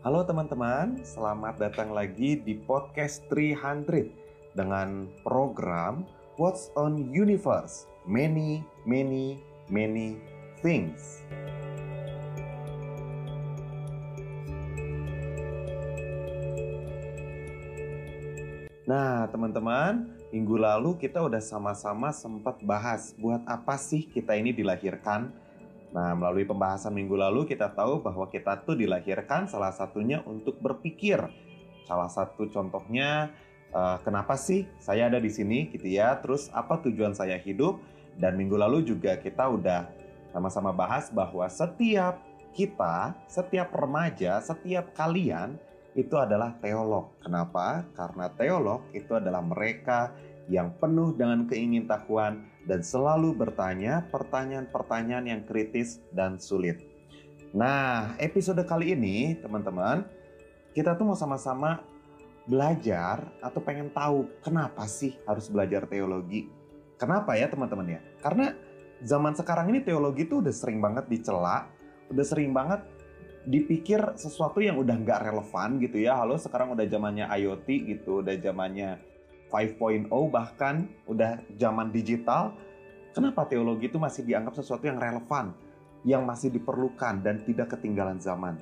Halo 0.00 0.24
teman-teman, 0.24 1.04
selamat 1.04 1.60
datang 1.60 1.92
lagi 1.92 2.32
di 2.40 2.56
podcast 2.56 3.20
300 3.28 4.08
dengan 4.56 5.04
program 5.20 6.08
What's 6.40 6.72
on 6.72 7.12
Universe? 7.12 7.84
Many, 8.08 8.64
many, 8.88 9.44
many 9.68 10.16
things. 10.64 11.20
Nah, 18.88 19.28
teman-teman, 19.28 20.16
minggu 20.32 20.56
lalu 20.56 20.96
kita 20.96 21.20
udah 21.20 21.44
sama-sama 21.44 22.08
sempat 22.08 22.56
bahas 22.64 23.12
buat 23.20 23.44
apa 23.44 23.76
sih 23.76 24.08
kita 24.08 24.32
ini 24.32 24.56
dilahirkan 24.56 25.28
Nah, 25.90 26.14
melalui 26.14 26.46
pembahasan 26.46 26.94
minggu 26.94 27.18
lalu 27.18 27.50
kita 27.50 27.74
tahu 27.74 27.98
bahwa 27.98 28.30
kita 28.30 28.62
tuh 28.62 28.78
dilahirkan 28.78 29.50
salah 29.50 29.74
satunya 29.74 30.22
untuk 30.22 30.62
berpikir. 30.62 31.18
Salah 31.82 32.06
satu 32.06 32.46
contohnya 32.46 33.34
uh, 33.74 33.98
kenapa 34.06 34.38
sih 34.38 34.70
saya 34.78 35.10
ada 35.10 35.18
di 35.18 35.30
sini 35.30 35.66
gitu 35.74 35.90
ya. 35.90 36.14
Terus 36.22 36.46
apa 36.54 36.78
tujuan 36.86 37.14
saya 37.14 37.34
hidup? 37.42 37.82
Dan 38.14 38.38
minggu 38.38 38.54
lalu 38.54 38.86
juga 38.86 39.18
kita 39.18 39.50
udah 39.50 39.90
sama-sama 40.30 40.70
bahas 40.70 41.10
bahwa 41.10 41.42
setiap 41.50 42.22
kita, 42.54 43.14
setiap 43.26 43.74
remaja, 43.74 44.38
setiap 44.42 44.94
kalian 44.94 45.58
itu 45.98 46.14
adalah 46.14 46.54
teolog. 46.62 47.18
Kenapa? 47.18 47.82
Karena 47.98 48.30
teolog 48.30 48.86
itu 48.94 49.10
adalah 49.18 49.42
mereka 49.42 50.14
yang 50.50 50.74
penuh 50.82 51.14
dengan 51.14 51.46
keingintahuan 51.46 52.42
dan 52.66 52.82
selalu 52.82 53.38
bertanya 53.38 54.10
pertanyaan-pertanyaan 54.10 55.24
yang 55.30 55.42
kritis 55.46 56.02
dan 56.10 56.42
sulit. 56.42 56.82
Nah, 57.54 58.18
episode 58.18 58.58
kali 58.66 58.98
ini, 58.98 59.38
teman-teman, 59.38 60.02
kita 60.74 60.98
tuh 60.98 61.06
mau 61.06 61.18
sama-sama 61.18 61.86
belajar 62.50 63.30
atau 63.38 63.62
pengen 63.62 63.94
tahu 63.94 64.26
kenapa 64.42 64.90
sih 64.90 65.14
harus 65.22 65.46
belajar 65.46 65.86
teologi. 65.86 66.50
Kenapa 66.98 67.38
ya, 67.38 67.46
teman-teman 67.46 67.96
ya? 67.96 68.00
Karena 68.18 68.50
zaman 69.06 69.38
sekarang 69.38 69.70
ini 69.70 69.86
teologi 69.86 70.26
tuh 70.26 70.42
udah 70.42 70.54
sering 70.54 70.82
banget 70.82 71.06
dicela, 71.06 71.70
udah 72.10 72.26
sering 72.26 72.50
banget 72.50 72.82
dipikir 73.46 74.02
sesuatu 74.18 74.60
yang 74.60 74.76
udah 74.76 74.98
nggak 74.98 75.30
relevan 75.30 75.78
gitu 75.78 76.02
ya. 76.02 76.18
Halo, 76.18 76.36
sekarang 76.36 76.74
udah 76.74 76.86
zamannya 76.90 77.30
IoT 77.30 77.66
gitu, 77.86 78.20
udah 78.20 78.34
zamannya 78.36 79.09
5.0 79.50 80.06
bahkan 80.30 80.86
udah 81.10 81.42
zaman 81.58 81.90
digital, 81.90 82.54
kenapa 83.12 83.46
teologi 83.50 83.90
itu 83.90 83.98
masih 83.98 84.22
dianggap 84.22 84.54
sesuatu 84.56 84.86
yang 84.86 84.98
relevan, 85.02 85.52
yang 86.06 86.22
masih 86.24 86.54
diperlukan 86.54 87.20
dan 87.20 87.42
tidak 87.44 87.74
ketinggalan 87.76 88.22
zaman? 88.22 88.56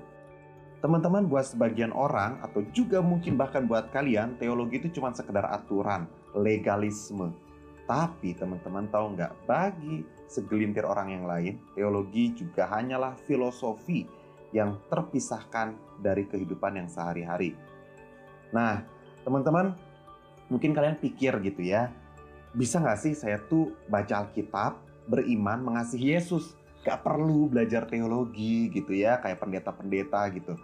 Teman-teman 0.79 1.27
buat 1.27 1.43
sebagian 1.43 1.91
orang 1.91 2.39
atau 2.39 2.63
juga 2.71 3.03
mungkin 3.03 3.35
bahkan 3.35 3.67
buat 3.67 3.91
kalian, 3.91 4.39
teologi 4.39 4.79
itu 4.79 4.99
cuma 4.99 5.11
sekedar 5.11 5.43
aturan, 5.51 6.07
legalisme. 6.39 7.35
Tapi 7.89 8.37
teman-teman 8.37 8.87
tahu 8.87 9.19
nggak, 9.19 9.33
bagi 9.49 10.07
segelintir 10.31 10.87
orang 10.87 11.09
yang 11.11 11.25
lain, 11.27 11.59
teologi 11.75 12.31
juga 12.37 12.71
hanyalah 12.71 13.19
filosofi 13.27 14.07
yang 14.55 14.79
terpisahkan 14.87 15.75
dari 15.99 16.29
kehidupan 16.31 16.79
yang 16.79 16.89
sehari-hari. 16.89 17.59
Nah, 18.55 18.81
teman-teman, 19.27 19.75
mungkin 20.49 20.73
kalian 20.73 20.97
pikir 21.01 21.37
gitu 21.45 21.63
ya, 21.65 21.93
bisa 22.57 22.81
nggak 22.81 23.01
sih 23.01 23.13
saya 23.13 23.41
tuh 23.49 23.77
baca 23.89 24.25
Alkitab, 24.25 24.81
beriman, 25.09 25.61
mengasihi 25.65 26.17
Yesus, 26.17 26.57
gak 26.85 27.05
perlu 27.05 27.49
belajar 27.49 27.85
teologi 27.89 28.73
gitu 28.73 28.97
ya, 28.97 29.21
kayak 29.21 29.41
pendeta-pendeta 29.41 30.25
gitu. 30.33 30.57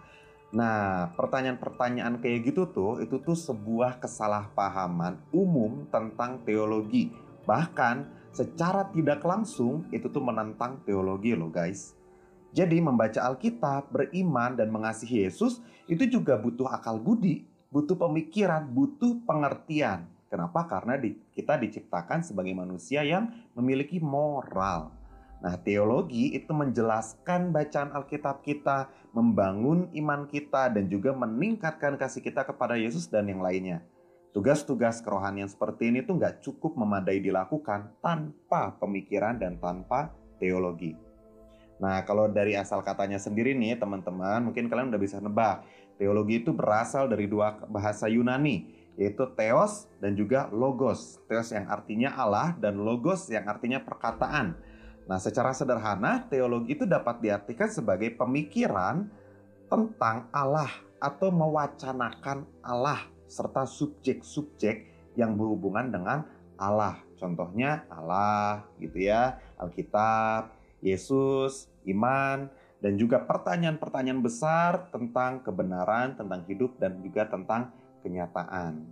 Nah, 0.54 1.10
pertanyaan-pertanyaan 1.18 2.22
kayak 2.22 2.54
gitu 2.54 2.70
tuh, 2.70 3.02
itu 3.02 3.18
tuh 3.18 3.34
sebuah 3.34 3.98
kesalahpahaman 3.98 5.18
umum 5.34 5.84
tentang 5.90 6.38
teologi. 6.46 7.10
Bahkan 7.42 8.30
secara 8.30 8.86
tidak 8.94 9.20
langsung 9.26 9.84
itu 9.90 10.06
tuh 10.06 10.22
menentang 10.22 10.78
teologi 10.86 11.34
loh 11.34 11.50
guys. 11.50 11.98
Jadi 12.54 12.78
membaca 12.78 13.18
Alkitab, 13.18 13.90
beriman, 13.90 14.54
dan 14.54 14.70
mengasihi 14.70 15.26
Yesus 15.26 15.58
itu 15.90 16.06
juga 16.06 16.38
butuh 16.38 16.70
akal 16.70 17.02
budi 17.02 17.42
butuh 17.74 17.98
pemikiran, 17.98 18.70
butuh 18.70 19.18
pengertian. 19.26 20.06
Kenapa? 20.30 20.62
Karena 20.70 20.94
di, 20.94 21.18
kita 21.34 21.58
diciptakan 21.58 22.22
sebagai 22.22 22.54
manusia 22.54 23.02
yang 23.02 23.34
memiliki 23.58 23.98
moral. 23.98 24.94
Nah, 25.42 25.58
teologi 25.58 26.32
itu 26.38 26.54
menjelaskan 26.54 27.50
bacaan 27.50 27.90
Alkitab 27.90 28.46
kita, 28.46 28.86
membangun 29.10 29.90
iman 29.90 30.30
kita, 30.30 30.70
dan 30.70 30.86
juga 30.86 31.10
meningkatkan 31.12 31.98
kasih 31.98 32.22
kita 32.22 32.46
kepada 32.46 32.78
Yesus 32.78 33.10
dan 33.10 33.26
yang 33.26 33.42
lainnya. 33.42 33.82
Tugas-tugas 34.30 35.02
kerohanian 35.02 35.50
seperti 35.50 35.90
ini 35.90 36.02
tuh 36.02 36.18
nggak 36.18 36.42
cukup 36.42 36.78
memadai 36.78 37.22
dilakukan 37.22 37.90
tanpa 38.02 38.74
pemikiran 38.78 39.38
dan 39.38 39.58
tanpa 39.62 40.10
teologi. 40.42 41.13
Nah, 41.84 42.00
kalau 42.08 42.32
dari 42.32 42.56
asal 42.56 42.80
katanya 42.80 43.20
sendiri 43.20 43.52
nih, 43.52 43.76
teman-teman, 43.76 44.40
mungkin 44.48 44.72
kalian 44.72 44.88
udah 44.88 45.02
bisa 45.02 45.20
nebak 45.20 45.68
Teologi 45.94 46.42
itu 46.42 46.50
berasal 46.50 47.06
dari 47.06 47.30
dua 47.30 47.54
bahasa 47.70 48.10
Yunani, 48.10 48.66
yaitu 48.98 49.30
theos 49.38 49.86
dan 50.02 50.18
juga 50.18 50.50
logos. 50.50 51.22
Theos 51.30 51.54
yang 51.54 51.70
artinya 51.70 52.10
Allah 52.18 52.58
dan 52.58 52.82
logos 52.82 53.30
yang 53.30 53.46
artinya 53.46 53.78
perkataan. 53.78 54.58
Nah, 55.06 55.18
secara 55.22 55.54
sederhana, 55.54 56.26
teologi 56.26 56.74
itu 56.74 56.88
dapat 56.88 57.22
diartikan 57.22 57.70
sebagai 57.70 58.10
pemikiran 58.16 59.06
tentang 59.70 60.26
Allah 60.34 60.70
atau 60.98 61.28
mewacanakan 61.30 62.48
Allah 62.64 63.06
serta 63.28 63.68
subjek-subjek 63.68 64.90
yang 65.14 65.38
berhubungan 65.38 65.92
dengan 65.94 66.18
Allah. 66.58 66.98
Contohnya 67.20 67.86
Allah 67.86 68.66
gitu 68.82 68.98
ya, 68.98 69.38
Alkitab, 69.60 70.50
Yesus, 70.82 71.70
iman, 71.88 72.48
dan 72.84 73.00
juga 73.00 73.16
pertanyaan-pertanyaan 73.24 74.20
besar 74.20 74.92
tentang 74.92 75.40
kebenaran, 75.40 76.12
tentang 76.20 76.44
hidup, 76.44 76.76
dan 76.76 77.00
juga 77.00 77.24
tentang 77.24 77.72
kenyataan. 78.04 78.84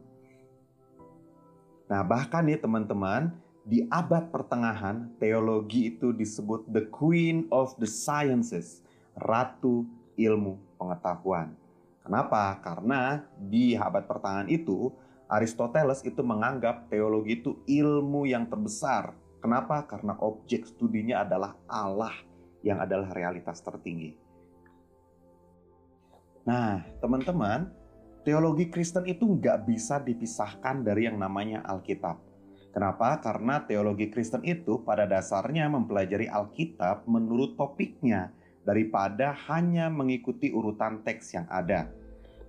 Nah, 1.92 2.00
bahkan 2.00 2.40
nih 2.48 2.56
teman-teman, 2.56 3.36
di 3.68 3.84
abad 3.92 4.32
pertengahan, 4.32 5.12
teologi 5.20 5.92
itu 5.92 6.08
disebut 6.16 6.64
the 6.72 6.88
queen 6.88 7.44
of 7.52 7.76
the 7.76 7.84
sciences, 7.84 8.80
ratu 9.12 9.84
ilmu 10.16 10.56
pengetahuan. 10.80 11.52
Kenapa? 12.00 12.58
Karena 12.64 13.20
di 13.36 13.76
abad 13.76 14.08
pertengahan 14.08 14.48
itu, 14.48 14.88
Aristoteles 15.28 16.00
itu 16.00 16.24
menganggap 16.24 16.88
teologi 16.88 17.44
itu 17.44 17.60
ilmu 17.68 18.24
yang 18.24 18.48
terbesar. 18.48 19.12
Kenapa? 19.44 19.84
Karena 19.84 20.16
objek 20.16 20.64
studinya 20.64 21.22
adalah 21.22 21.60
Allah 21.68 22.31
yang 22.62 22.82
adalah 22.82 23.10
realitas 23.14 23.60
tertinggi. 23.60 24.14
Nah, 26.42 26.82
teman-teman, 26.98 27.70
teologi 28.26 28.66
Kristen 28.66 29.06
itu 29.06 29.22
nggak 29.22 29.66
bisa 29.66 30.02
dipisahkan 30.02 30.82
dari 30.82 31.06
yang 31.06 31.18
namanya 31.18 31.62
Alkitab. 31.62 32.18
Kenapa? 32.72 33.20
Karena 33.20 33.62
teologi 33.62 34.08
Kristen 34.08 34.42
itu 34.42 34.80
pada 34.82 35.04
dasarnya 35.04 35.68
mempelajari 35.68 36.26
Alkitab 36.26 37.04
menurut 37.04 37.54
topiknya 37.54 38.32
daripada 38.64 39.36
hanya 39.52 39.92
mengikuti 39.92 40.48
urutan 40.48 41.04
teks 41.04 41.36
yang 41.36 41.46
ada. 41.52 41.92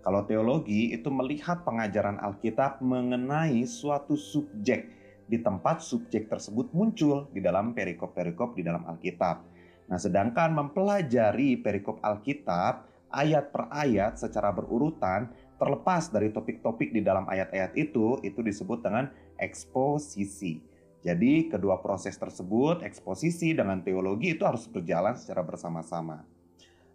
Kalau 0.03 0.23
teologi 0.27 0.91
itu 0.95 1.07
melihat 1.11 1.63
pengajaran 1.67 2.19
Alkitab 2.19 2.79
mengenai 2.79 3.63
suatu 3.67 4.15
subjek 4.15 4.91
di 5.27 5.39
tempat 5.39 5.79
subjek 5.79 6.27
tersebut 6.27 6.71
muncul 6.75 7.31
di 7.31 7.39
dalam 7.39 7.71
perikop-perikop 7.71 8.55
di 8.55 8.63
dalam 8.67 8.83
Alkitab. 8.83 9.52
Nah, 9.87 9.99
sedangkan 9.99 10.55
mempelajari 10.55 11.59
perikop 11.59 11.99
Alkitab 11.99 12.87
ayat 13.13 13.53
per 13.53 13.69
ayat 13.69 14.17
secara 14.17 14.49
berurutan 14.49 15.29
terlepas 15.61 16.09
dari 16.09 16.33
topik-topik 16.33 16.91
di 16.91 17.05
dalam 17.05 17.29
ayat-ayat 17.29 17.77
itu, 17.77 18.19
itu 18.25 18.39
disebut 18.41 18.81
dengan 18.81 19.11
eksposisi. 19.37 20.63
Jadi, 21.03 21.51
kedua 21.51 21.83
proses 21.83 22.15
tersebut, 22.15 22.79
eksposisi 22.81 23.51
dengan 23.51 23.83
teologi 23.83 24.39
itu 24.39 24.47
harus 24.47 24.65
berjalan 24.71 25.19
secara 25.19 25.43
bersama-sama. 25.43 26.23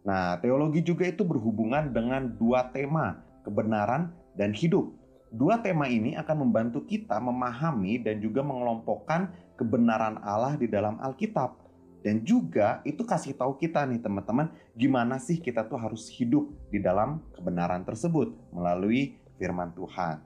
Nah, 0.00 0.40
teologi 0.40 0.80
juga 0.80 1.04
itu 1.04 1.20
berhubungan 1.28 1.92
dengan 1.92 2.32
dua 2.32 2.72
tema, 2.72 3.20
kebenaran 3.44 4.08
dan 4.32 4.56
hidup. 4.56 4.88
Dua 5.28 5.60
tema 5.60 5.84
ini 5.92 6.16
akan 6.16 6.48
membantu 6.48 6.88
kita 6.88 7.20
memahami 7.20 8.00
dan 8.00 8.16
juga 8.16 8.40
mengelompokkan 8.40 9.28
kebenaran 9.60 10.16
Allah 10.24 10.56
di 10.56 10.64
dalam 10.64 10.96
Alkitab 11.04 11.67
dan 12.08 12.24
juga 12.24 12.80
itu 12.88 13.04
kasih 13.04 13.36
tahu 13.36 13.60
kita 13.60 13.84
nih 13.84 14.00
teman-teman 14.00 14.48
gimana 14.72 15.20
sih 15.20 15.36
kita 15.36 15.68
tuh 15.68 15.76
harus 15.76 16.08
hidup 16.08 16.48
di 16.72 16.80
dalam 16.80 17.20
kebenaran 17.36 17.84
tersebut 17.84 18.32
melalui 18.48 19.20
firman 19.36 19.76
Tuhan. 19.76 20.24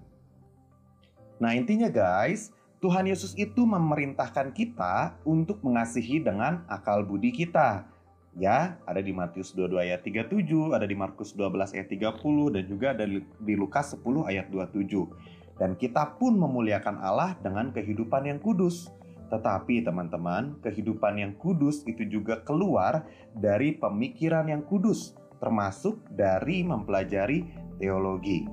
Nah 1.43 1.58
intinya 1.58 1.90
guys, 1.90 2.55
Tuhan 2.79 3.11
Yesus 3.11 3.34
itu 3.34 3.67
memerintahkan 3.67 4.55
kita 4.55 5.19
untuk 5.26 5.58
mengasihi 5.67 6.23
dengan 6.23 6.62
akal 6.70 7.02
budi 7.02 7.34
kita. 7.34 7.90
Ya, 8.38 8.79
ada 8.87 9.02
di 9.02 9.11
Matius 9.11 9.50
22 9.50 9.82
ayat 9.82 10.06
37, 10.06 10.70
ada 10.70 10.87
di 10.87 10.94
Markus 10.94 11.34
12 11.34 11.75
ayat 11.75 11.90
30, 11.90 12.55
dan 12.55 12.62
juga 12.70 12.87
ada 12.94 13.05
di 13.11 13.55
Lukas 13.58 13.90
10 13.99 14.23
ayat 14.31 14.46
27. 14.55 15.58
Dan 15.58 15.75
kita 15.75 16.14
pun 16.14 16.38
memuliakan 16.38 17.02
Allah 17.02 17.34
dengan 17.43 17.75
kehidupan 17.75 18.31
yang 18.31 18.38
kudus. 18.38 18.87
Tetapi 19.32 19.81
teman-teman, 19.81 20.61
kehidupan 20.61 21.17
yang 21.17 21.32
kudus 21.40 21.81
itu 21.88 22.05
juga 22.05 22.44
keluar 22.44 23.08
dari 23.32 23.73
pemikiran 23.73 24.44
yang 24.52 24.61
kudus, 24.69 25.17
termasuk 25.40 26.05
dari 26.12 26.61
mempelajari 26.61 27.49
teologi. 27.81 28.44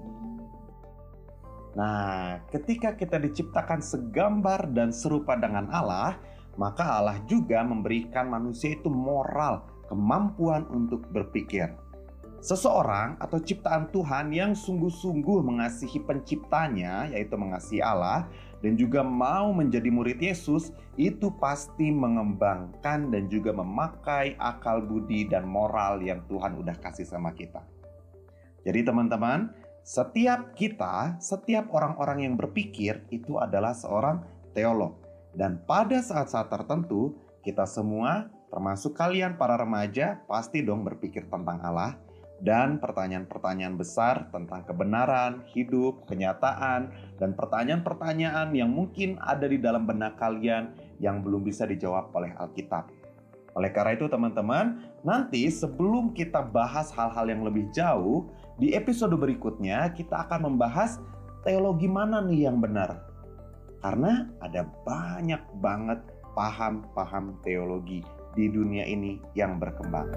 Nah, 1.76 2.42
ketika 2.48 2.96
kita 2.96 3.20
diciptakan 3.20 3.84
segambar 3.84 4.72
dan 4.72 4.96
serupa 4.96 5.36
dengan 5.36 5.68
Allah, 5.70 6.16
maka 6.56 6.82
Allah 6.82 7.20
juga 7.28 7.62
memberikan 7.62 8.32
manusia 8.32 8.74
itu 8.74 8.88
moral, 8.88 9.68
kemampuan 9.92 10.64
untuk 10.72 11.06
berpikir. 11.12 11.76
Seseorang 12.40 13.20
atau 13.20 13.36
ciptaan 13.36 13.92
Tuhan 13.92 14.32
yang 14.32 14.56
sungguh-sungguh 14.56 15.44
mengasihi 15.44 16.00
penciptanya, 16.08 17.12
yaitu 17.12 17.36
mengasihi 17.36 17.84
Allah, 17.84 18.32
dan 18.60 18.76
juga 18.76 19.00
mau 19.06 19.56
menjadi 19.56 19.88
murid 19.88 20.20
Yesus, 20.20 20.76
itu 21.00 21.32
pasti 21.40 21.92
mengembangkan 21.92 23.08
dan 23.08 23.32
juga 23.32 23.56
memakai 23.56 24.36
akal 24.36 24.84
budi 24.84 25.28
dan 25.28 25.48
moral 25.48 26.04
yang 26.04 26.24
Tuhan 26.28 26.60
udah 26.60 26.76
kasih 26.80 27.08
sama 27.08 27.32
kita. 27.32 27.64
Jadi 28.68 28.84
teman-teman, 28.84 29.56
setiap 29.88 30.54
kita, 30.60 31.16
setiap 31.24 31.72
orang-orang 31.72 32.28
yang 32.28 32.36
berpikir 32.36 33.08
itu 33.10 33.40
adalah 33.40 33.72
seorang 33.72 34.22
teolog. 34.52 35.00
Dan 35.32 35.64
pada 35.64 36.04
saat-saat 36.04 36.52
tertentu, 36.52 37.16
kita 37.40 37.64
semua, 37.64 38.28
termasuk 38.52 38.92
kalian 38.92 39.40
para 39.40 39.56
remaja, 39.56 40.20
pasti 40.28 40.60
dong 40.60 40.84
berpikir 40.84 41.32
tentang 41.32 41.64
Allah 41.64 42.09
dan 42.40 42.80
pertanyaan-pertanyaan 42.80 43.76
besar 43.76 44.32
tentang 44.32 44.64
kebenaran, 44.64 45.44
hidup, 45.52 46.08
kenyataan, 46.08 46.92
dan 47.20 47.36
pertanyaan-pertanyaan 47.36 48.56
yang 48.56 48.72
mungkin 48.72 49.20
ada 49.20 49.46
di 49.48 49.60
dalam 49.60 49.84
benak 49.84 50.16
kalian 50.16 50.72
yang 51.04 51.20
belum 51.20 51.44
bisa 51.44 51.68
dijawab 51.68 52.12
oleh 52.16 52.32
Alkitab. 52.40 52.88
Oleh 53.60 53.76
karena 53.76 53.98
itu 53.98 54.08
teman-teman, 54.08 54.88
nanti 55.04 55.50
sebelum 55.52 56.16
kita 56.16 56.40
bahas 56.40 56.94
hal-hal 56.96 57.28
yang 57.28 57.44
lebih 57.44 57.68
jauh, 57.76 58.32
di 58.56 58.72
episode 58.76 59.16
berikutnya 59.16 59.92
kita 59.96 60.28
akan 60.28 60.54
membahas 60.54 61.00
teologi 61.44 61.88
mana 61.88 62.24
nih 62.24 62.48
yang 62.48 62.64
benar. 62.64 63.04
Karena 63.80 64.28
ada 64.44 64.68
banyak 64.84 65.40
banget 65.64 66.00
paham-paham 66.36 67.40
teologi 67.44 68.04
di 68.36 68.52
dunia 68.52 68.84
ini 68.88 69.20
yang 69.36 69.60
berkembang. 69.60 70.08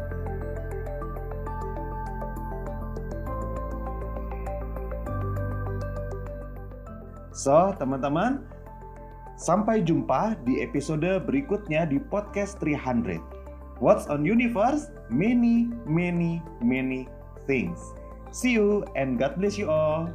So, 7.32 7.72
teman-teman, 7.80 8.44
sampai 9.40 9.82
jumpa 9.82 10.36
di 10.44 10.60
episode 10.60 11.24
berikutnya 11.24 11.88
di 11.88 11.96
podcast 11.98 12.60
300. 12.60 13.18
What's 13.82 14.06
on 14.06 14.22
universe? 14.22 14.92
Many, 15.10 15.72
many, 15.88 16.44
many 16.62 17.10
things. 17.48 17.80
See 18.30 18.54
you 18.54 18.86
and 18.94 19.18
God 19.18 19.36
bless 19.40 19.58
you 19.58 19.72
all. 19.72 20.12